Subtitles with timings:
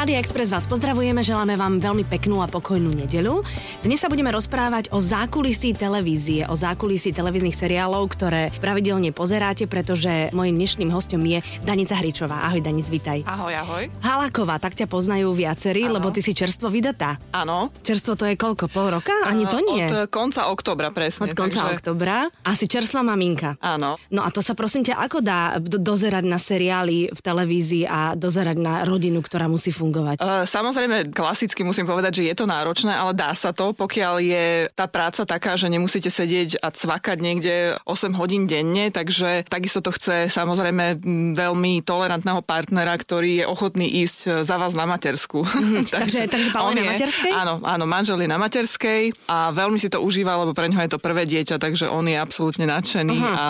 [0.00, 3.44] Rádia Express vás pozdravujeme, želáme vám veľmi peknú a pokojnú nedelu.
[3.84, 10.32] Dnes sa budeme rozprávať o zákulisí televízie, o zákulisí televíznych seriálov, ktoré pravidelne pozeráte, pretože
[10.32, 12.48] mojim dnešným hostom je Danica Hričová.
[12.48, 13.28] Ahoj Danic, vitaj.
[13.28, 13.84] Ahoj, ahoj.
[14.00, 16.00] Halaková, tak ťa poznajú viacerí, Áno.
[16.00, 17.20] lebo ty si čerstvo vydatá.
[17.36, 17.68] Áno.
[17.84, 18.72] Čerstvo to je koľko?
[18.72, 19.12] Pol roka?
[19.28, 19.84] Ani to nie.
[19.84, 21.28] Od konca oktobra presne.
[21.28, 21.76] Od konca takže...
[21.76, 22.32] oktobra.
[22.48, 23.60] Asi čerstvá maminka.
[23.60, 24.00] Áno.
[24.08, 28.16] No a to sa prosím ťa, ako dá do- dozerať na seriály v televízii a
[28.16, 29.89] dozerať na rodinu, ktorá musí fungovať?
[30.22, 34.46] Uh, samozrejme, klasicky musím povedať, že je to náročné, ale dá sa to, pokiaľ je
[34.72, 37.54] tá práca taká, že nemusíte sedieť a cvakať niekde
[37.84, 41.02] 8 hodín denne, takže takisto to chce samozrejme
[41.34, 45.42] veľmi tolerantného partnera, ktorý je ochotný ísť e, za vás na matersku.
[45.94, 47.30] Takže- takže Paolo on je na materskej?
[47.32, 50.92] Áno, áno, manžel je na materskej a veľmi si to užíva, lebo pre ňoho je
[50.92, 53.44] to prvé dieťa, takže on je absolútne nadšený a,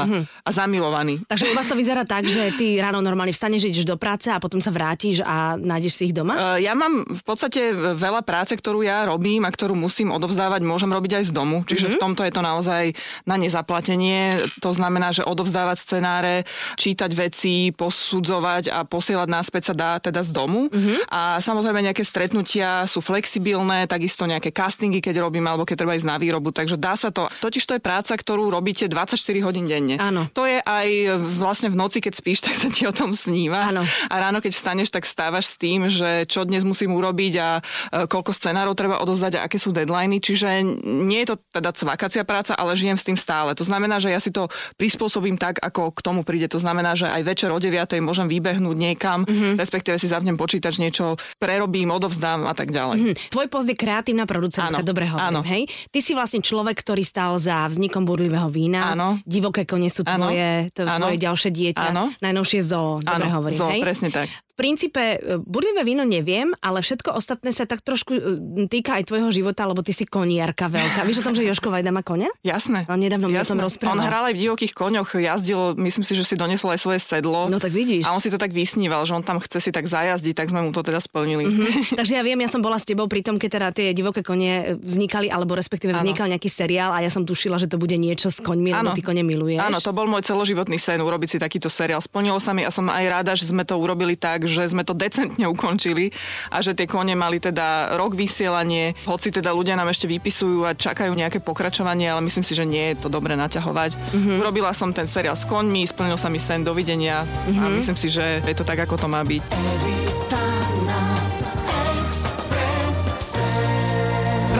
[0.46, 1.20] a zamilovaný.
[1.26, 4.38] Takže u vás to vyzerá tak, že ty ráno normálne vstaneš, ideš do práce a
[4.38, 6.29] potom sa vrátiš a nájdeš si ich doma?
[6.36, 10.90] Uh, Ja mám v podstate veľa práce, ktorú ja robím a ktorú musím odovzdávať, môžem
[10.90, 11.62] robiť aj z domu.
[11.64, 11.98] Čiže mm-hmm.
[11.98, 12.84] v tomto je to naozaj
[13.24, 14.38] na nezaplatenie.
[14.60, 16.34] To znamená, že odovzdávať scenáre,
[16.76, 20.68] čítať veci, posudzovať a posielať náspäť sa dá teda z domu.
[20.68, 21.10] Mm-hmm.
[21.10, 26.08] A samozrejme nejaké stretnutia sú flexibilné, takisto nejaké castingy, keď robím, alebo keď treba ísť
[26.08, 26.52] na výrobu.
[26.52, 27.30] Takže dá sa to.
[27.40, 29.96] Totiž to je práca, ktorú robíte 24 hodín denne.
[29.96, 30.28] Áno.
[30.34, 33.70] To je aj vlastne v noci, keď spíš, tak sa ti o tom sníva.
[33.70, 33.86] Áno.
[34.10, 37.62] A ráno, keď vstaneš, tak stávaš s tým, že čo dnes musím urobiť a e,
[38.08, 40.18] koľko scenárov treba odozdať a aké sú deadliny.
[40.18, 43.52] Čiže nie je to teda cvakacia práca, ale žijem s tým stále.
[43.54, 46.48] To znamená, že ja si to prispôsobím tak, ako k tomu príde.
[46.50, 48.00] To znamená, že aj večer o 9.
[48.00, 49.54] môžem vybehnúť niekam, mm-hmm.
[49.60, 52.96] respektíve si zapnem počítač, niečo prerobím, odovzdám a tak ďalej.
[53.00, 55.40] Hm, Tvoj post je kreatívna producentka, Áno, dobre hovorím, áno.
[55.44, 55.68] hej?
[55.88, 58.92] Ty si vlastne človek, ktorý stál za vznikom burlivého vína.
[58.92, 59.20] Áno.
[59.24, 61.06] Divoké kone sú tvoje, Áno.
[61.06, 61.86] tvoje ďalšie dieťa.
[61.92, 62.12] Áno.
[62.20, 63.80] Najnovšie zoo, dobre Áno, hovorím, zo, hej?
[63.82, 64.28] presne tak.
[64.50, 68.20] V princípe e, burlivé víno neviem, ale všetko ostatné sa tak trošku e,
[68.66, 71.06] týka aj tvojho života, lebo ty si koniarka veľká.
[71.06, 72.28] Vieš o tom, že Joško Vajda má konia?
[72.42, 72.84] Jasné.
[72.90, 73.94] No, nedávno mi o tom rozprával.
[73.94, 77.46] On hral aj v divokých koňoch, jazdil, myslím si, že si donesol aj svoje sedlo.
[77.46, 78.04] No tak vidíš.
[78.04, 80.66] A on si to tak vysníval, že on tam chce si tak zajazdiť, tak sme
[80.66, 81.46] mu to teda splnili.
[81.46, 81.96] Mm-hmm.
[82.02, 84.82] Takže ja viem, ja som bola s tebou pri tom, keď teda tie divoké kone
[84.82, 88.42] vznikali, alebo respektíve vznikal nejaký seriál a ja som tušila, že to bude niečo s
[88.42, 89.62] koňmi, lebo ty kone miluješ.
[89.62, 92.02] Áno, to bol môj celoživotný sen, urobiť si takýto seriál.
[92.02, 94.92] Splnilo sa mi a som aj rada, že sme to urobili tak, že sme to
[94.92, 96.10] decentne ukončili
[96.50, 100.74] a že tie kone mali teda rok vysielanie, hoci teda ľudia nám ešte vypisujú a
[100.76, 103.96] čakajú nejaké pokračovanie, ale myslím si, že nie je to dobre naťahovať.
[103.96, 104.36] Mm-hmm.
[104.42, 107.62] Urobila som ten seriál s koňmi, splnil sa mi sen, dovidenia mm-hmm.
[107.62, 110.49] a myslím si, že je to tak, ako to má byť.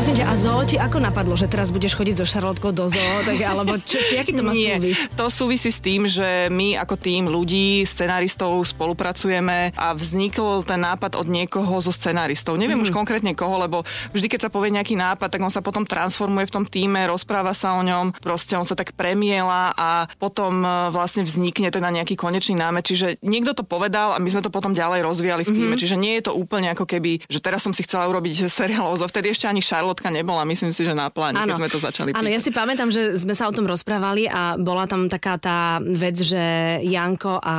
[0.01, 3.21] Prosím ťa, a zoo ti ako napadlo, že teraz budeš chodiť so Šarlotkou do zoo,
[3.21, 4.97] tak, alebo čo, či, aký to má Nie, súvis?
[5.13, 11.21] to súvisí s tým, že my ako tým ľudí, scenaristov spolupracujeme a vznikol ten nápad
[11.21, 12.57] od niekoho zo scenaristov.
[12.57, 12.89] Neviem mm.
[12.89, 13.85] už konkrétne koho, lebo
[14.17, 17.53] vždy, keď sa povie nejaký nápad, tak on sa potom transformuje v tom týme, rozpráva
[17.53, 22.17] sa o ňom, proste on sa tak premiela a potom e, vlastne vznikne teda nejaký
[22.17, 22.89] konečný námet.
[22.89, 25.75] Čiže niekto to povedal a my sme to potom ďalej rozvíjali v týme.
[25.77, 25.81] Mm.
[25.85, 28.97] Čiže nie je to úplne ako keby, že teraz som si chcela urobiť seriál o
[28.97, 29.05] zoo.
[29.05, 29.61] Vtedy ešte ani
[29.91, 32.95] Šarlotka nebola, myslím si, že na pláne, keď sme to začali Áno, ja si pamätám,
[32.95, 36.39] že sme sa o tom rozprávali a bola tam taká tá vec, že
[36.87, 37.57] Janko a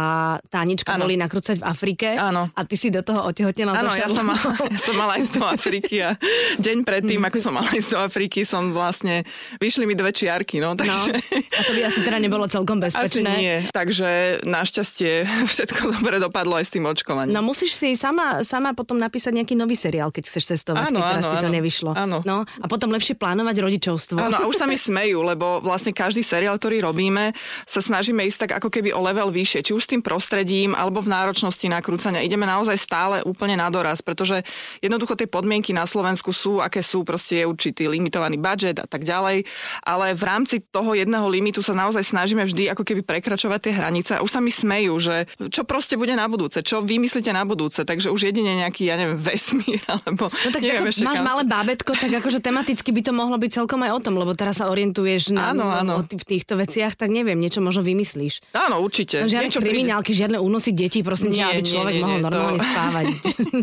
[0.48, 1.04] Tánička Áno.
[1.04, 2.48] boli nakrúcať v Afrike Áno.
[2.56, 3.76] a ty si do toho otehotnela.
[3.76, 4.40] Áno, ja som, mala,
[4.72, 6.16] ja som mala ísť do Afriky a
[6.56, 9.28] deň predtým, ako som mala ísť do Afriky, som vlastne,
[9.60, 11.12] vyšli mi dve čiarky, no, No, takže...
[11.36, 13.32] a to by asi teda nebolo celkom Asi bezpečné.
[13.36, 13.56] nie.
[13.76, 17.36] Takže našťastie všetko dobre dopadlo aj s tým očkovaním.
[17.36, 21.20] No musíš si sama, sama potom napísať nejaký nový seriál, keď chceš cestovať, Áno, keď
[21.20, 21.56] áno, to áno.
[21.60, 21.92] nevyšlo.
[21.92, 22.21] Áno.
[22.26, 24.18] No, a potom lepšie plánovať rodičovstvo.
[24.20, 27.32] Áno, a už sa mi smejú, lebo vlastne každý seriál, ktorý robíme,
[27.64, 29.66] sa snažíme ísť tak ako keby o level vyššie.
[29.66, 32.22] Či už s tým prostredím, alebo v náročnosti nakrúcania.
[32.22, 34.44] Ideme naozaj stále úplne na doraz, pretože
[34.84, 39.08] jednoducho tie podmienky na Slovensku sú, aké sú, proste je určitý limitovaný budget a tak
[39.08, 39.48] ďalej.
[39.88, 44.12] Ale v rámci toho jedného limitu sa naozaj snažíme vždy ako keby prekračovať tie hranice.
[44.20, 47.88] A už sa mi smejú, že čo proste bude na budúce, čo vymyslíte na budúce.
[47.88, 51.44] Takže už jedine nejaký, ja neviem, vesmír, alebo No tak neviem ešte máš kam malé
[51.46, 54.68] bábetko, tak akože tematicky by to mohlo byť celkom aj o tom, lebo teraz sa
[54.68, 55.94] orientuješ na, Áno, áno.
[55.98, 58.42] o v týchto veciach, tak neviem, niečo možno vymyslíš.
[58.52, 59.22] Áno, určite.
[59.22, 59.72] No, žiadne Niečo príde.
[59.72, 63.06] kriminálky, žiadne únosy detí, prosím ťa, aby človek nie, mohol nie, to- normálne spávať.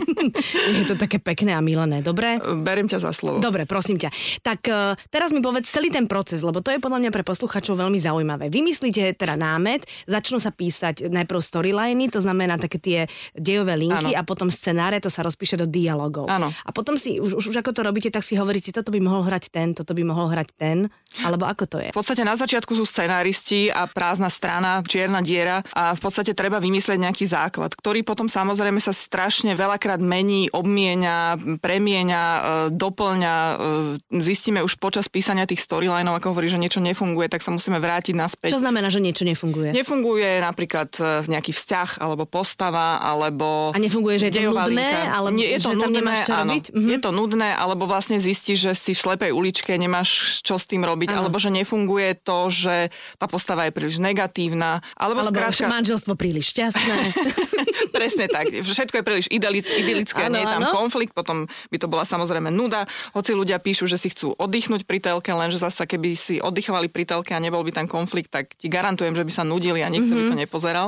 [0.79, 2.39] je to také pekné a milené, dobre?
[2.41, 3.39] Beriem ťa za slovo.
[3.39, 4.11] Dobre, prosím ťa.
[4.41, 4.77] Tak uh,
[5.09, 8.49] teraz mi povedz celý ten proces, lebo to je podľa mňa pre posluchačov veľmi zaujímavé.
[8.49, 12.99] Vymyslíte teda námet, začnú sa písať najprv storyliny, to znamená také tie
[13.35, 14.19] dejové linky Áno.
[14.19, 16.27] a potom scenáre, to sa rozpíše do dialogov.
[16.27, 16.49] Áno.
[16.53, 19.50] A potom si, už, už ako to robíte, tak si hovoríte, toto by mohol hrať
[19.50, 20.87] ten, toto by mohol hrať ten,
[21.26, 21.90] alebo ako to je?
[21.90, 26.62] V podstate na začiatku sú scenáristi a prázdna strana, čierna diera a v podstate treba
[26.62, 32.40] vymyslieť nejaký základ, ktorý potom samozrejme sa strašne veľakrát mení, obmienia, premieňa, e,
[32.73, 33.35] doplňa.
[33.35, 33.55] E,
[34.23, 38.14] zistíme už počas písania tých storylinov, ako hovorí, že niečo nefunguje, tak sa musíme vrátiť
[38.14, 38.55] naspäť.
[38.55, 39.75] Čo znamená, že niečo nefunguje?
[39.75, 43.75] Nefunguje napríklad e, nejaký vzťah, alebo postava, alebo...
[43.75, 46.52] A nefunguje, že je to nudné, alebo Nie, je to že nudné, áno.
[46.52, 46.64] robiť?
[46.73, 46.88] Mhm.
[46.88, 50.08] Je to nudné, alebo vlastne zistíš, že si v slepej uličke, nemáš
[50.40, 51.25] čo s tým robiť, Áno.
[51.25, 56.52] alebo že nefunguje to, že tá postava je príliš negatívna, alebo, Alebo skrátka, manželstvo príliš
[56.52, 56.94] šťastné.
[57.88, 60.72] presne tak, všetko je príliš idylic, idylické, nie je tam áno.
[60.72, 64.98] konflikt, potom by to bola samozrejme nuda, hoci ľudia píšu, že si chcú oddychnúť pri
[65.00, 68.69] telke, lenže zasa keby si oddychovali pri telke a nebol by tam konflikt, tak ti
[68.69, 70.16] garantujem, že by sa nudili a nikto Mhm.
[70.16, 70.86] by to nepozeral.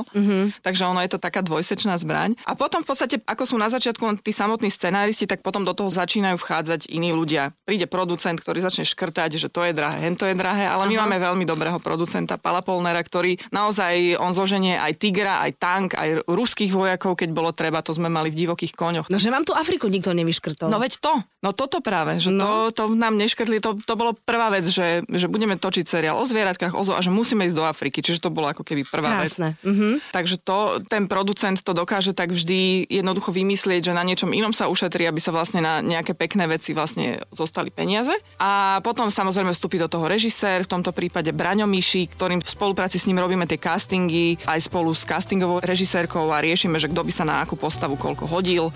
[0.61, 2.35] Takže ono je to taká dvojsečná zbraň.
[2.43, 5.71] A potom v podstate, ako sú na začiatku len tí samotní scenáristi, tak potom do
[5.71, 7.20] toho začínajú vchádzať iní ľudia.
[7.61, 10.95] Príde producent, ktorý začne škrtať, že to je drahé, hen to je drahé, ale my
[10.95, 11.01] Aha.
[11.03, 16.23] máme veľmi dobrého producenta, Pala Polnera, ktorý naozaj, on zoženie aj tigra, aj tank, aj
[16.25, 19.07] ruských vojakov, keď bolo treba, to sme mali v divokých koňoch.
[19.09, 20.71] No, že vám tu Afriku nikto nevyškrtol.
[20.71, 21.13] No veď to,
[21.43, 22.71] no toto práve, že No.
[22.71, 26.23] to, to nám neškrtli, to, to bolo prvá vec, že, že budeme točiť seriál o
[26.23, 29.19] zvieratkách, o zoo a že musíme ísť do Afriky, čiže to bolo ako keby prvá
[29.19, 29.35] vec.
[29.35, 29.59] Krásne.
[29.67, 29.99] Mhm.
[30.15, 34.71] Takže to, ten producent to dokáže tak vždy jednoducho vymyslieť, že na niečom inom sa
[34.71, 38.13] ušetrí, aby sa vlastne na nejaké pekné veci vlastne zostali peniaze.
[38.37, 43.01] A potom samozrejme vstúpi do toho režisér, v tomto prípade Braňo Miši, ktorým v spolupráci
[43.01, 47.11] s ním robíme tie castingy aj spolu s castingovou režisérkou a riešime, že kto by
[47.11, 48.69] sa na akú postavu koľko hodil.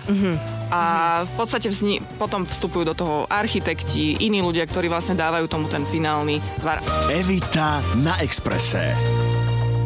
[0.70, 0.82] A
[1.24, 5.84] v podstate vzni- potom vstupujú do toho architekti, iní ľudia, ktorí vlastne dávajú tomu ten
[5.86, 6.82] finálny tvar.
[7.10, 9.25] Evita na Exprese.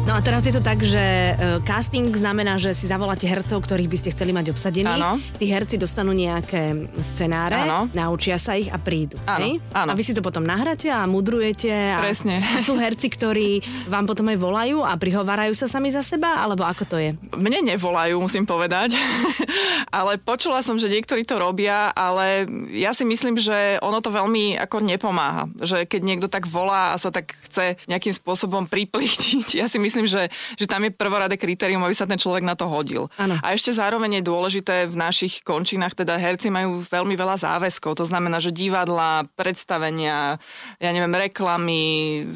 [0.01, 1.33] No a teraz je to tak, že e,
[1.63, 4.99] casting znamená, že si zavoláte hercov, ktorých by ste chceli mať obsadených.
[4.99, 5.21] Áno.
[5.39, 7.87] Tí herci dostanú nejaké scenáre, Áno.
[7.95, 9.15] naučia sa ich a prídu.
[9.23, 9.89] Áno, áno.
[9.89, 11.71] A vy si to potom nahráte a mudrujete.
[11.71, 12.43] A Presne.
[12.43, 16.67] A sú herci, ktorí vám potom aj volajú a prihovárajú sa sami za seba, alebo
[16.67, 17.15] ako to je?
[17.37, 18.97] Mne nevolajú, musím povedať,
[19.97, 24.59] ale počula som, že niektorí to robia, ale ja si myslím, že ono to veľmi
[24.59, 25.47] ako nepomáha.
[25.61, 30.00] Že keď niekto tak volá a sa tak chce nejakým spôsobom priplítiť, ja si myslím,
[30.05, 33.09] že, že tam je prvoradé kritérium, aby sa ten človek na to hodil.
[33.17, 33.37] Áno.
[33.41, 38.05] A ešte zároveň je dôležité v našich končinách, teda herci majú veľmi veľa záväzkov, to
[38.05, 40.37] znamená, že divadla, predstavenia,
[40.77, 41.81] ja neviem, reklamy,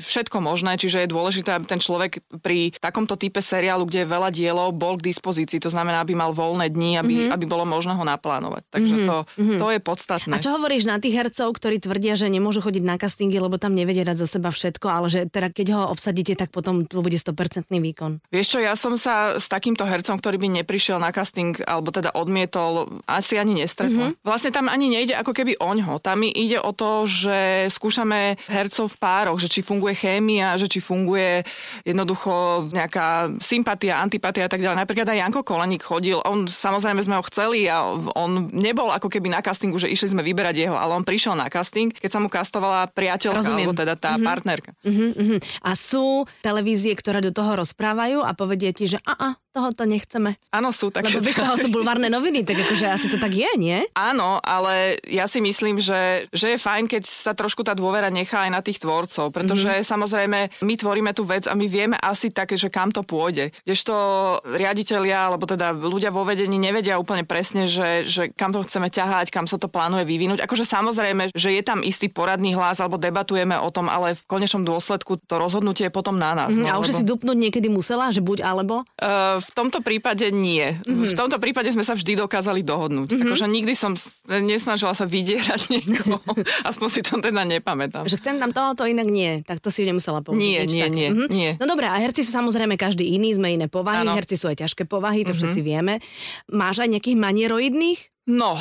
[0.01, 4.29] všetko možné, čiže je dôležité, aby ten človek pri takomto type seriálu, kde je veľa
[4.33, 7.33] dielov, bol k dispozícii, to znamená, aby mal voľné dni, aby, mm-hmm.
[7.35, 8.63] aby bolo možné ho naplánovať.
[8.71, 9.09] Takže mm-hmm.
[9.09, 9.15] to,
[9.61, 10.33] to je podstatné.
[10.37, 13.77] A čo hovoríš na tých hercov, ktorí tvrdia, že nemôžu chodiť na castingy, lebo tam
[13.77, 17.17] nevedia dať zo seba všetko, ale že teda keď ho obsadíte, tak potom to bude
[17.17, 18.11] 100% výkon.
[18.33, 22.13] Vieš čo, ja som sa s takýmto hercom, ktorý by neprišiel na casting, alebo teda
[22.15, 24.13] odmietol, asi ani nestretla.
[24.13, 24.25] Mm-hmm.
[24.25, 26.01] Vlastne tam ani nejde ako keby oňho.
[26.01, 30.65] Tam mi ide o to, že skúšame hercov v pároch, že či funguje chémia, že
[30.65, 31.43] či funguje
[31.85, 34.77] jednoducho nejaká sympatia, antipatia a tak ďalej.
[34.81, 39.29] Napríklad aj Janko Koleník chodil, on samozrejme sme ho chceli a on nebol ako keby
[39.29, 42.31] na castingu, že išli sme vyberať jeho, ale on prišiel na casting, keď sa mu
[42.31, 43.69] kastovala priateľka, Rozumiem.
[43.69, 44.25] alebo teda tá mm-hmm.
[44.25, 44.71] partnerka.
[44.81, 45.37] Uh-huh.
[45.61, 49.87] A sú televízie, ktoré do toho rozprávajú a povedia ti, že a, a toho to
[49.87, 50.35] nechceme.
[50.51, 51.15] Áno, sú také.
[51.15, 53.79] Lebo vieš, toho sú bulvárne noviny, tak akože asi to tak je, nie?
[53.95, 58.43] Áno, ale ja si myslím, že, že je fajn, keď sa trošku tá dôvera nechá
[58.43, 59.87] aj na tých tvorcov, pretože mm-hmm.
[59.87, 63.55] samozrejme my tvoríme tú vec a my vieme asi také, že kam to pôjde.
[63.63, 63.95] Kdežto
[64.43, 69.31] riaditeľia, alebo teda ľudia vo vedení nevedia úplne presne, že, že kam to chceme ťahať,
[69.31, 70.43] kam sa to plánuje vyvinúť.
[70.43, 74.67] Akože samozrejme, že je tam istý poradný hlas, alebo debatujeme o tom, ale v konečnom
[74.67, 76.51] dôsledku to rozhodnutie je potom na nás.
[76.51, 78.81] Mm, no, a už lebo- si dupnúť niekedy musela, že buď alebo?
[78.97, 80.73] Uh, v tomto prípade nie.
[80.75, 81.05] Mm-hmm.
[81.05, 83.07] V tomto prípade sme sa vždy dokázali dohodnúť.
[83.07, 83.23] Mm-hmm.
[83.23, 83.93] Akože nikdy som
[84.25, 86.17] nesnažila sa vydierať niekoho.
[86.63, 88.03] Aspoň si to teda nepamätám.
[88.03, 89.39] Že chcem tam tohoto, inak nie.
[89.41, 90.41] Tak to si nemusela povedať.
[90.41, 91.25] Nie, nie, nie, Mhm.
[91.29, 91.51] nie.
[91.55, 94.11] No dobré, a herci sú samozrejme každý iný, sme iné povahy, Áno.
[94.13, 95.37] herci sú aj ťažké povahy, to Mhm.
[95.37, 96.01] všetci vieme.
[96.47, 97.99] Máš aj nejakých manieroidných?
[98.25, 98.57] No,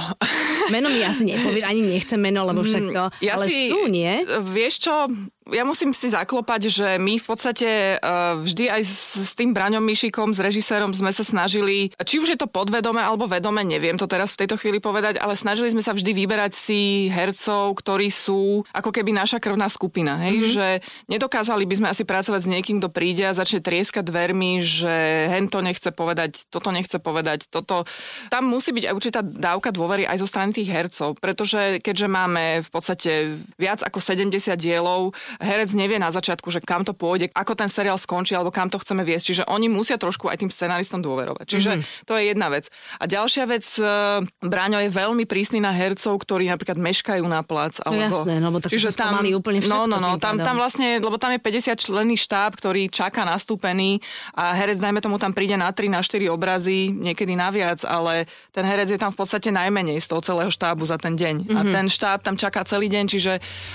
[0.67, 3.81] Meno mi asi nepovieš, ani nechcem meno, lebo však to, Mm, ja ale si, sú,
[3.87, 4.13] nie?
[4.47, 5.09] Vieš čo,
[5.53, 9.85] ja musím si zaklopať, že my v podstate uh, vždy aj s, s tým Braňom
[9.85, 14.09] Mišikom, s režisérom sme sa snažili, či už je to podvedome alebo vedome, neviem to
[14.09, 18.65] teraz v tejto chvíli povedať, ale snažili sme sa vždy vyberať si hercov, ktorí sú
[18.73, 20.17] ako keby naša krvná skupina.
[20.25, 20.33] Hej?
[20.33, 20.55] Mm-hmm.
[20.57, 20.67] Že
[21.13, 25.53] nedokázali by sme asi pracovať s niekým, kto príde a začne trieskať dvermi, že hen
[25.53, 27.85] to nechce povedať, toto nechce povedať, toto.
[28.33, 32.65] Tam musí byť aj určitá dávka dôvery aj zo strany tých hercov, pretože keďže máme
[32.65, 37.55] v podstate viac ako 70 dielov, herec nevie na začiatku, že kam to pôjde, ako
[37.59, 39.25] ten seriál skončí alebo kam to chceme viesť.
[39.25, 41.47] Čiže oni musia trošku aj tým scenaristom dôverovať.
[41.49, 42.07] Čiže mm-hmm.
[42.07, 42.69] to je jedna vec.
[43.01, 47.81] A ďalšia vec, uh, Bráňo je veľmi prísny na hercov, ktorí napríklad meškajú na plac.
[47.83, 49.89] No alebo, no jasné, lebo tak čiže tam, úplne všetko.
[49.89, 53.99] No, no, no, tam, tam vlastne, lebo tam je 50 členný štáb, ktorý čaká nastúpený
[54.35, 58.65] a herec, najmä tomu, tam príde na 3, na 4 obrazy, niekedy naviac, ale ten
[58.65, 61.35] herec je tam v podstate najmenej z toho celého štábu za ten deň.
[61.45, 61.59] Mm-hmm.
[61.59, 61.73] A mhm.
[61.73, 63.33] ten štáb tam čaká celý deň, čiže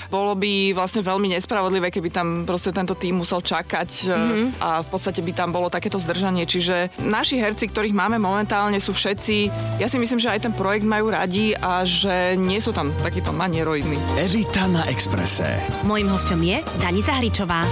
[0.09, 4.61] bolo by vlastne veľmi nespravodlivé, keby tam proste tento tým musel čakať mm-hmm.
[4.61, 6.45] a v podstate by tam bolo takéto zdržanie.
[6.45, 9.49] Čiže naši herci, ktorých máme momentálne, sú všetci,
[9.81, 13.33] ja si myslím, že aj ten projekt majú radi a že nie sú tam takíto
[13.33, 13.97] manieroidní.
[14.21, 15.57] Evita na Exprese.
[15.89, 17.65] Mojím hostom je Danica Hričová.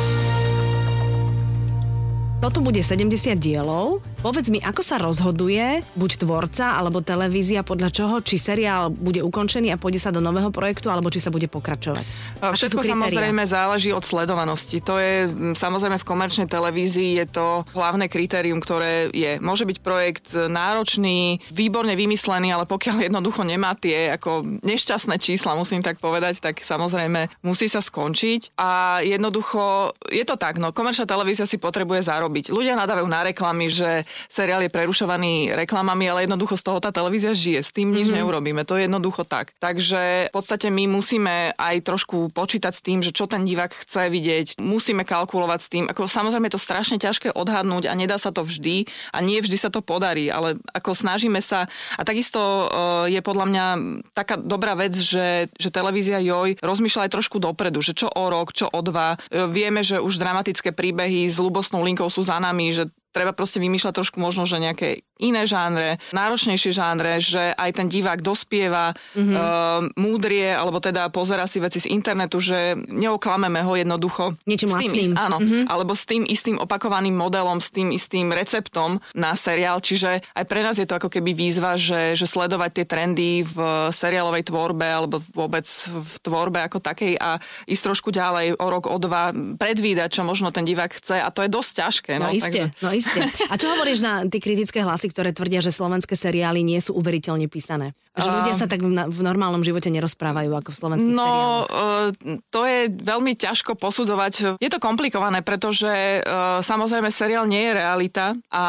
[2.41, 4.01] Toto bude 70 dielov.
[4.17, 9.73] Povedz mi, ako sa rozhoduje buď tvorca alebo televízia podľa čoho, či seriál bude ukončený
[9.73, 12.05] a pôjde sa do nového projektu, alebo či sa bude pokračovať?
[12.43, 14.83] Všetko samozrejme záleží od sledovanosti.
[14.85, 19.41] To je samozrejme v komerčnej televízii je to hlavné kritérium, ktoré je.
[19.41, 25.81] Môže byť projekt náročný, výborne vymyslený, ale pokiaľ jednoducho nemá tie ako nešťastné čísla, musím
[25.81, 28.59] tak povedať, tak samozrejme musí sa skončiť.
[28.59, 32.51] A jednoducho je to tak, no komerčná televízia si potrebuje zároveň robiť.
[32.51, 37.31] Ľudia nadávajú na reklamy, že seriál je prerušovaný reklamami, ale jednoducho z toho tá televízia
[37.35, 37.59] žije.
[37.63, 38.23] S tým nič mm-hmm.
[38.23, 38.61] neurobíme.
[38.67, 39.53] To je jednoducho tak.
[39.59, 44.09] Takže v podstate my musíme aj trošku počítať s tým, že čo ten divák chce
[44.09, 44.47] vidieť.
[44.61, 45.83] Musíme kalkulovať s tým.
[45.87, 49.57] Ako samozrejme je to strašne ťažké odhadnúť a nedá sa to vždy a nie vždy
[49.57, 53.65] sa to podarí, ale ako snažíme sa a takisto uh, je podľa mňa
[54.13, 58.51] taká dobrá vec, že, že televízia Joj rozmýšľa aj trošku dopredu, že čo o rok,
[58.51, 59.15] čo o dva.
[59.31, 63.57] Uh, vieme, že už dramatické príbehy s ľubostnou linkou sú za nami, že treba proste
[63.57, 69.33] vymýšľať trošku možno, že nejaké iné žánre, náročnejšie žánre, že aj ten divák dospieva, mm-hmm.
[69.33, 74.37] uh, múdrie, alebo teda pozera si veci z internetu, že neoklameme ho jednoducho.
[74.45, 75.73] Niečím s tým ist, áno, mm-hmm.
[75.73, 79.81] alebo s tým istým opakovaným modelom, s tým istým receptom na seriál.
[79.81, 83.57] Čiže aj pre nás je to ako keby výzva, že, že sledovať tie trendy v
[83.89, 88.97] seriálovej tvorbe alebo vôbec v tvorbe ako takej a ísť trošku ďalej o rok, o
[89.01, 92.11] dva, predvídať, čo možno ten divák chce a to je dosť ťažké.
[92.21, 92.85] No, no iste, takže...
[92.85, 93.21] no iste Isté.
[93.47, 97.47] A čo hovoríš na tie kritické hlasy, ktoré tvrdia, že slovenské seriály nie sú uveriteľne
[97.47, 97.95] písané?
[98.17, 101.69] Že ľudia sa tak v, normálnom živote nerozprávajú ako v slovenských No, seriáloch.
[101.69, 104.57] Uh, to je veľmi ťažko posudzovať.
[104.57, 108.65] Je to komplikované, pretože uh, samozrejme seriál nie je realita a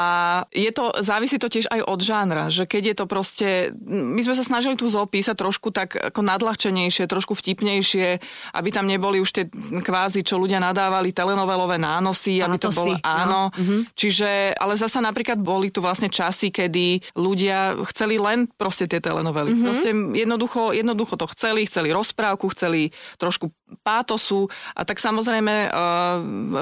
[0.53, 3.49] je to, závisí to tiež aj od žánra, že keď je to proste,
[3.89, 8.21] my sme sa snažili tú zoo písať trošku tak ako nadľahčenejšie, trošku vtipnejšie,
[8.53, 9.45] aby tam neboli už tie
[9.81, 13.09] kvázi, čo ľudia nadávali, telenovelové nánosy, aby to, to bolo, si, no.
[13.09, 13.41] áno.
[13.49, 13.81] Uh-huh.
[14.19, 19.39] Čiže, ale zasa napríklad boli tu vlastne časy, kedy ľudia chceli len proste tie telenovely
[19.39, 19.51] novely.
[19.55, 19.67] Mm-hmm.
[19.67, 23.53] Proste jednoducho, jednoducho to chceli, chceli rozprávku, chceli trošku
[23.85, 25.73] pátosu a tak samozrejme uh,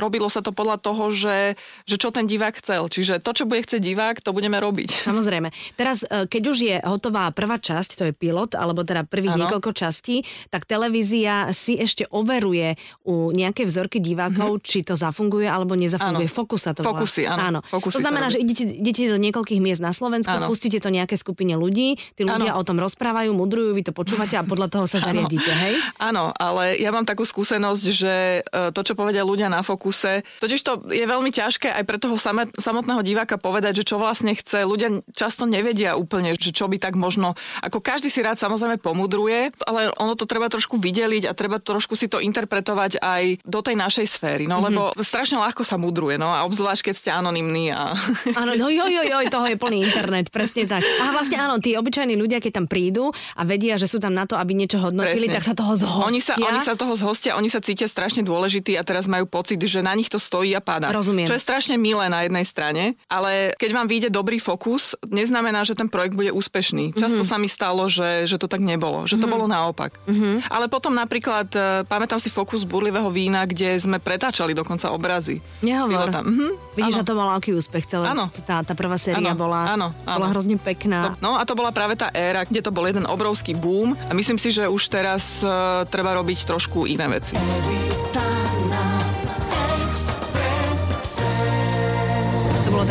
[0.02, 1.54] robilo sa to podľa toho, že,
[1.86, 2.90] že čo ten divák chcel.
[2.90, 4.90] Čiže to, čo bude chcieť divák, to budeme robiť.
[5.08, 5.54] Samozrejme.
[5.78, 9.46] Teraz, uh, keď už je hotová prvá časť, to je pilot, alebo teda prvých ano.
[9.46, 12.74] niekoľko častí, tak televízia si ešte overuje
[13.06, 14.66] u nejakej vzorky divákov, mm-hmm.
[14.66, 16.26] či to zafunguje alebo nezafunguje.
[16.26, 16.36] Ano.
[16.36, 17.45] Fokus sa to Fokusy, áno.
[17.48, 17.60] Áno.
[17.70, 20.50] To znamená, že idete, idete do niekoľkých miest na Slovensku, ano.
[20.50, 22.60] pustíte to nejaké skupine ľudí, tí ľudia ano.
[22.60, 25.74] o tom rozprávajú, mudrujú, vy to počúvate a podľa toho sa zariadíte, hej?
[26.02, 30.60] Áno, ale ja mám takú skúsenosť, že e, to, čo povedia ľudia na fokuse, totiž
[30.62, 32.16] to je veľmi ťažké aj pre toho
[32.56, 34.66] samotného diváka povedať, že čo vlastne chce.
[34.66, 39.52] Ľudia často nevedia úplne, že čo by tak možno, ako každý si rád samozrejme pomudruje,
[39.68, 43.76] ale ono to treba trošku vydeliť a treba trošku si to interpretovať aj do tej
[43.76, 44.66] našej sféry, no mm-hmm.
[44.72, 47.35] lebo strašne ľahko sa mudruje, no a obzvlášť, keď ste anonimní
[47.72, 47.92] a...
[48.40, 50.82] Áno, no jo, jo, jo, toho je plný internet, presne tak.
[50.82, 54.24] A vlastne áno, tí obyčajní ľudia, keď tam prídu a vedia, že sú tam na
[54.24, 55.36] to, aby niečo hodnotili, Presne.
[55.36, 56.06] tak sa toho zhostia.
[56.08, 59.60] Oni sa, oni sa toho zhostia, oni sa cítia strašne dôležití a teraz majú pocit,
[59.60, 60.92] že na nich to stojí a páda.
[60.94, 61.26] Rozumiem.
[61.28, 65.76] Čo je strašne milé na jednej strane, ale keď vám vyjde dobrý fokus, neznamená, že
[65.76, 66.96] ten projekt bude úspešný.
[66.96, 67.30] Často mm-hmm.
[67.30, 69.34] sa mi stalo, že, že to tak nebolo, že to mm-hmm.
[69.34, 69.92] bolo naopak.
[70.06, 70.48] Mm-hmm.
[70.48, 75.42] Ale potom napríklad, e, pamätám si fokus burlivého vína, kde sme pretáčali dokonca obrazy.
[75.60, 76.08] Nehovor.
[76.12, 76.50] Mm-hmm.
[76.76, 78.06] Vidíš, že to mal aký úspech celé.
[78.46, 79.38] Tá, tá prvá séria ano.
[79.38, 79.88] bola, ano.
[80.04, 81.00] bola hrozne pekná.
[81.02, 84.12] To, no a to bola práve tá éra, kde to bol jeden obrovský boom a
[84.14, 87.34] myslím si, že už teraz uh, treba robiť trošku iné veci.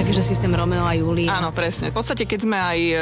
[0.05, 1.33] To bolo také, že systém Romeo a Julia.
[1.33, 1.89] Áno, presne.
[1.89, 2.95] V podstate, keď sme aj e,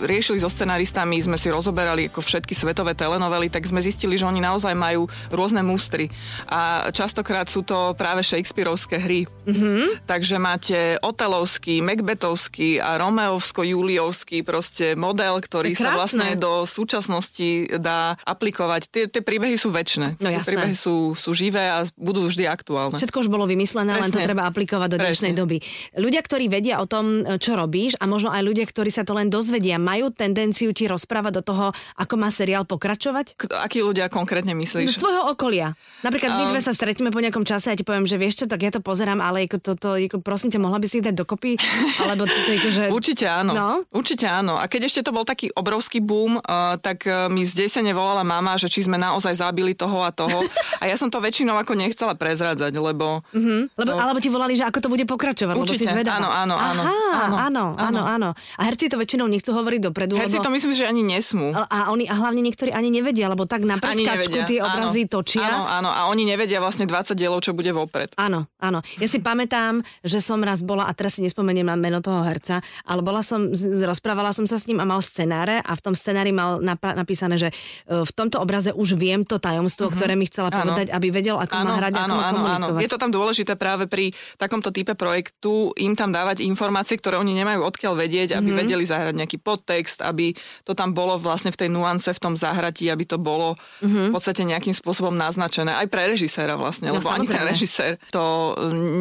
[0.00, 4.40] riešili so scenaristami, sme si rozoberali ako všetky svetové telenovely, tak sme zistili, že oni
[4.40, 6.08] naozaj majú rôzne mústry.
[6.48, 9.28] A častokrát sú to práve Shakespeareovské hry.
[9.44, 10.08] Mm-hmm.
[10.08, 18.88] Takže máte Otelovský, Macbethovský a Romeovsko-Juliovský proste model, ktorý sa vlastne do súčasnosti dá aplikovať.
[18.88, 20.16] Tie, tie príbehy sú väčšie.
[20.16, 22.96] No, tie príbehy sú, sú živé a budú vždy aktuálne.
[22.96, 24.04] Všetko už bolo vymyslené, Presne.
[24.08, 25.42] len to treba aplikovať do dnešnej Presne.
[25.44, 25.56] doby.
[25.92, 29.26] Ľudia, ktorí vedia o tom, čo robíš a možno aj ľudia, ktorí sa to len
[29.26, 31.66] dozvedia, majú tendenciu ti rozprávať do toho,
[31.98, 33.34] ako má seriál pokračovať?
[33.34, 34.94] K- akí ľudia konkrétne myslíš?
[34.94, 35.74] Z svojho okolia.
[36.06, 38.62] Napríklad my dve sa stretneme po nejakom čase a ti poviem, že vieš čo, tak
[38.62, 41.56] ja to pozerám, ale ako toto, ako, prosím ťa, mohla by si ich dať dokopy?
[42.04, 42.84] Alebo toto, ako, že...
[42.92, 43.52] Určite áno.
[43.56, 43.70] No?
[43.90, 44.60] Určite áno.
[44.60, 48.60] A keď ešte to bol taký obrovský boom, uh, tak uh, mi zdesene volala mama,
[48.60, 50.44] že či sme naozaj zabili toho a toho.
[50.78, 53.18] A ja som to väčšinou ako nechcela prezrádzať, lebo...
[53.34, 53.60] Mm-hmm.
[53.74, 53.98] lebo to...
[53.98, 56.22] Alebo ti volali, že ako to bude pokračovať, Určite, lebo si zvedavá.
[56.22, 58.28] áno, áno, áno, Aha, áno, áno, áno, áno.
[58.56, 60.14] A herci to väčšinou nechcú hovoriť dopredu.
[60.20, 60.46] Herci lebo...
[60.46, 61.50] to myslím, že ani nesmú.
[61.56, 65.12] A, a oni, a hlavne niektorí ani nevedia, lebo tak na prskačku tie obrazy áno,
[65.12, 65.48] točia.
[65.48, 68.12] Áno, áno, a oni nevedia vlastne 20 dielov, čo bude vopred.
[68.20, 68.84] Áno, áno.
[69.00, 72.60] Ja si pamätám, že som raz bola, a teraz si nespomeniem na meno toho herca,
[72.84, 73.48] ale bola som,
[73.84, 77.48] rozprávala som sa s ním a mal scenáre a v tom scenári mal napísané, že
[77.50, 79.98] e, v tomto obraze už viem to tajomstvo, mm-hmm.
[79.98, 82.66] ktoré mi chcela povedať, aby vedel, ako áno, má hrať, áno, ako áno, áno.
[82.78, 87.38] Je to tam dôležité práve pri takomto type projektu im tam dávať informácie, ktoré oni
[87.38, 88.60] nemajú odkiaľ vedieť, aby mm-hmm.
[88.66, 90.34] vedeli zahrať nejaký podtext, aby
[90.66, 94.10] to tam bolo vlastne v tej nuance, v tom zahratí, aby to bolo mm-hmm.
[94.10, 95.78] v podstate nejakým spôsobom naznačené.
[95.78, 97.22] Aj pre režiséra vlastne, no, lebo samozrejme.
[97.22, 98.54] ani ten režisér to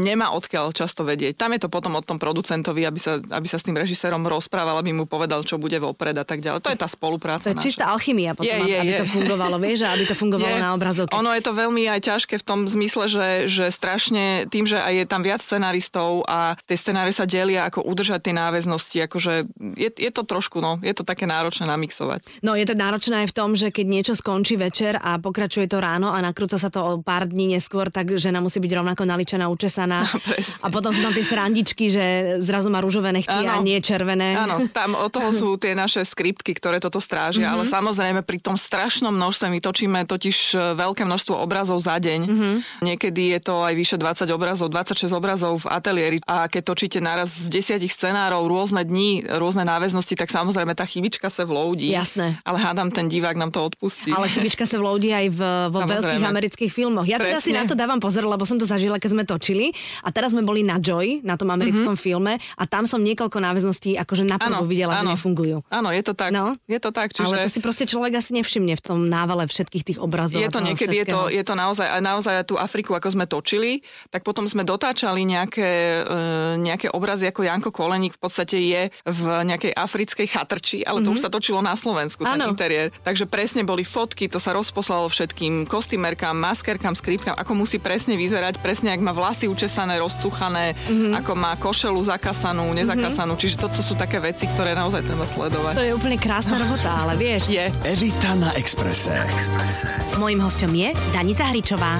[0.05, 1.33] nemá odkiaľ často vedieť.
[1.39, 4.77] Tam je to potom od tom producentovi, aby sa, aby sa s tým režisérom rozprával,
[4.77, 6.61] aby mu povedal, čo bude vopred a tak ďalej.
[6.61, 7.49] To je tá spolupráca.
[7.49, 7.65] To je naša.
[7.65, 8.99] čistá alchymia potom, je, je, aby je.
[9.01, 10.61] to fungovalo, vieš, aby to fungovalo je.
[10.61, 11.13] na obrazovke.
[11.15, 14.93] Ono je to veľmi aj ťažké v tom zmysle, že, že strašne tým, že aj
[14.93, 19.33] je tam viac scenaristov a tie scenáre sa delia, ako udržať tie náväznosti, akože
[19.79, 22.43] je, je to trošku, no, je to také náročné namixovať.
[22.43, 25.79] No je to náročné aj v tom, že keď niečo skončí večer a pokračuje to
[25.79, 29.47] ráno a nakrúca sa to o pár dní neskôr, tak žena musí byť rovnako naličená,
[29.47, 30.03] učesaná.
[30.65, 32.05] a potom sú tam tie srandičky, že
[32.43, 33.61] zrazu má rúžové nechty ano.
[33.61, 34.35] a nie červené.
[34.35, 37.63] Áno, tam od toho sú tie naše skriptky, ktoré toto strážia, mm-hmm.
[37.63, 42.19] ale samozrejme pri tom strašnom množstve my točíme totiž e, veľké množstvo obrazov za deň.
[42.27, 42.55] Mm-hmm.
[42.83, 47.33] Niekedy je to aj vyše 20 obrazov, 26 obrazov v ateliéri a keď točíte naraz
[47.33, 51.93] z desiatich scenárov rôzne dni, rôzne náväznosti, tak samozrejme tá chybička sa vloudí.
[51.93, 52.39] Jasné.
[52.43, 54.11] Ale hádam, ten divák nám to odpustí.
[54.13, 55.39] Ale chybička sa vloudí aj v,
[55.71, 56.01] vo samozrejme.
[56.01, 57.05] veľkých amerických filmoch.
[57.05, 59.71] Ja teda si na to dávam pozor, lebo som to zažila, keď sme točili
[60.03, 62.07] a teraz sme boli na Joy, na tom americkom mm-hmm.
[62.07, 65.13] filme a tam som niekoľko náväzností akože naprvo videla, ano.
[65.13, 65.57] že nefungujú.
[65.71, 66.31] Áno, je to tak.
[66.33, 66.57] No.
[66.67, 67.15] Je to tak.
[67.15, 67.27] Čiže...
[67.27, 70.39] Ale to si proste človek asi nevšimne v tom návale všetkých tých obrazov.
[70.39, 73.81] Je to niekedy, je to, je to naozaj, naozaj tú Afriku, ako sme točili,
[74.11, 79.21] tak potom sme dotáčali nejaké, e, nejaké obrazy, ako Janko Koleník v podstate je v
[79.49, 81.17] nejakej africkej chatrči, ale to mm-hmm.
[81.17, 82.53] už sa točilo na Slovensku, ten ano.
[82.53, 82.93] interiér.
[83.01, 88.61] Takže presne boli fotky, to sa rozposlalo všetkým kostýmerkám, maskerkám, skripkám, ako musí presne vyzerať,
[88.61, 91.17] presne ak má vlasy učesané, rozcuchané, mm-hmm.
[91.17, 93.33] ako má košelu zakasanú, nezakasanú.
[93.33, 93.41] Mm-hmm.
[93.41, 95.73] Čiže toto sú také veci, ktoré naozaj treba sledovať.
[95.73, 97.49] To je úplne krásna robota, ale vieš.
[97.49, 97.65] Je.
[97.81, 99.17] Evita na Exprese.
[99.17, 99.89] Na Exprese.
[100.21, 101.97] Mojím hostom je Danica Hričová.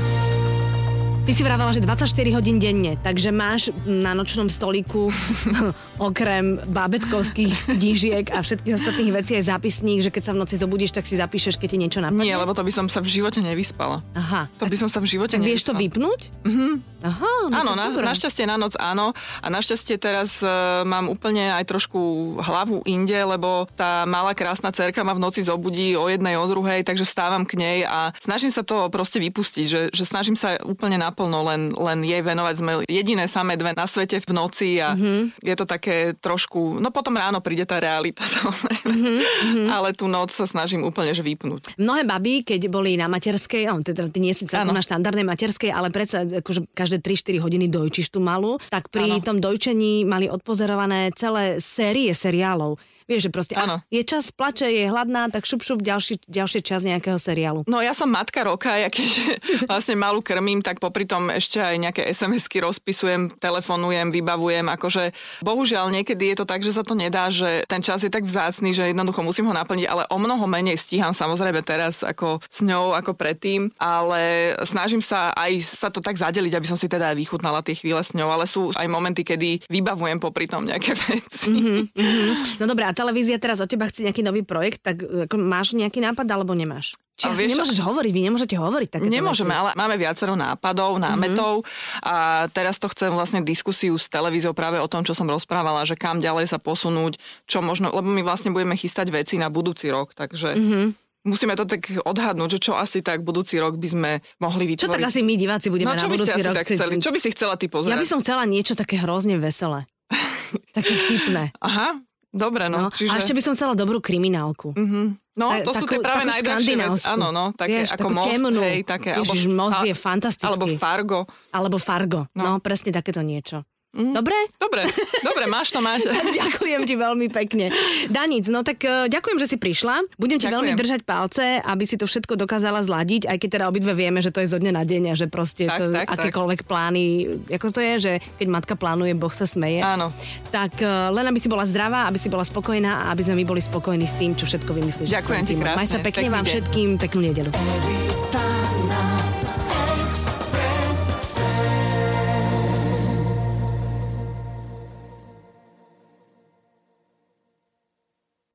[1.28, 2.08] Ty si vravela, že 24
[2.40, 5.12] hodín denne, takže máš na nočnom stoliku
[6.00, 10.96] okrem bábetkovských knížiek a všetkých ostatných vecí aj zápisník, že keď sa v noci zobudíš,
[10.96, 12.24] tak si zapíšeš, keď ti niečo napadne?
[12.24, 14.00] Nie, lebo to by som sa v živote nevyspala.
[14.16, 14.48] Aha.
[14.56, 15.52] To by som sa v živote tak nevyspala.
[15.52, 16.20] vieš to vypnúť?
[16.48, 16.68] Mhm.
[16.98, 19.14] Aha, no áno, na, našťastie na noc áno.
[19.46, 22.00] A našťastie teraz uh, mám úplne aj trošku
[22.42, 26.82] hlavu inde, lebo tá malá krásna cerka ma v noci zobudí o jednej, o druhej,
[26.82, 30.98] takže vstávam k nej a snažím sa to proste vypustiť, že, že snažím sa úplne
[30.98, 32.54] naplno len, len jej venovať.
[32.58, 35.46] Sme jediné samé dve na svete v noci a mm-hmm.
[35.46, 39.68] je to také trošku, no potom ráno príde tá realita samozrejme, mm-hmm.
[39.70, 41.78] ale tú noc sa snažím úplne že vypnúť.
[41.78, 45.70] Mnohé baby, keď boli na materskej, no, teda ty nie si celkom na štandardnej materskej,
[45.70, 49.26] ale predsa akože každé 3-4 hodiny dojčíš tú malú, tak pri ano.
[49.28, 52.80] tom dojčení mali odpozorované celé série seriálov.
[53.08, 53.80] Vieš, že proste ano.
[53.88, 57.64] je čas, plače, je hladná, tak šup, šup, ďalší, ďalší čas nejakého seriálu.
[57.68, 59.08] No ja som matka roka, ja keď
[59.72, 65.12] vlastne malú krmím, tak popri tom ešte aj nejaké SMS-ky rozpisujem, telefonujem, vybavujem, akože
[65.44, 68.72] bohužiaľ niekedy je to tak, že sa to nedá, že ten čas je tak vzácný,
[68.72, 72.92] že jednoducho musím ho naplniť, ale o mnoho menej stíham samozrejme teraz ako s ňou,
[72.92, 77.10] ako predtým, ale snažím sa aj sa to tak zadeliť, aby som som si teda
[77.10, 80.94] aj vychutnala tie chvíle s ňou, ale sú aj momenty, kedy vybavujem popri tom nejaké
[81.10, 81.50] veci.
[81.50, 82.62] Mm-hmm.
[82.62, 86.06] No dobré, a televízia teraz od teba chce nejaký nový projekt, tak ako, máš nejaký
[86.06, 86.94] nápad alebo nemáš?
[87.18, 89.58] Či vieš, nemôžeš hovoriť, vy nemôžete hovoriť takéto Nemôžeme, veci.
[89.58, 92.06] ale máme viacero nápadov, námetov mm-hmm.
[92.06, 95.98] a teraz to chcem vlastne diskusiu s televíziou práve o tom, čo som rozprávala, že
[95.98, 97.18] kam ďalej sa posunúť,
[97.50, 101.07] čo možno, lebo my vlastne budeme chystať veci na budúci rok, takže mm-hmm.
[101.28, 104.82] Musíme to tak odhadnúť, že čo asi tak budúci rok by sme mohli vytvoriť.
[104.82, 106.66] Čo tak asi my diváci budeme no, čo na by budúci si asi rok tak
[106.66, 106.94] chceli?
[106.98, 107.92] Čo by si chcela ty pozerať?
[107.92, 109.84] Ja by som chcela niečo také hrozne veselé.
[110.78, 111.52] také vtipné.
[111.60, 112.00] Aha,
[112.32, 112.88] dobre, no.
[112.88, 112.90] No.
[112.90, 113.12] Čiže...
[113.12, 114.72] A ešte by som chcela dobrú kriminálku.
[114.72, 115.06] Mm-hmm.
[115.38, 117.06] No, to sú tie takú- práve takú najdrahšie veci.
[117.06, 118.62] Áno, no, také Vieš, ako takú most, temnú.
[118.66, 119.10] hej, také.
[119.22, 120.50] Ježiš, most je fantastický.
[120.50, 121.20] Alebo Fargo.
[121.54, 122.20] Alebo Fargo.
[122.34, 122.52] No, No.
[122.58, 123.62] presne takéto niečo.
[123.98, 124.38] Dobre?
[124.56, 124.86] Dobre,
[125.20, 126.06] dobre, máš to mať.
[126.40, 127.74] ďakujem ti veľmi pekne.
[128.08, 130.06] Danic, no tak uh, ďakujem, že si prišla.
[130.16, 130.54] Budem ti Ďakujem.
[130.54, 134.30] veľmi držať palce, aby si to všetko dokázala zladiť, aj keď teda obidve vieme, že
[134.30, 136.14] to je zo dňa na deň a že proste Tak, to, tak, tak.
[136.14, 137.06] akékoľvek plány,
[137.50, 139.82] ako to je, že keď matka plánuje, Boh sa smeje.
[139.82, 140.14] Áno.
[140.50, 143.46] Tak uh, len aby si bola zdravá, aby si bola spokojná a aby sme my
[143.48, 145.10] boli spokojní s tým, čo všetko vymyslíš.
[145.10, 145.80] Ďakujem ti krásne.
[145.80, 146.52] Maj sa pekne Pekný vám deň.
[146.54, 147.52] všetkým, peknú nedelu.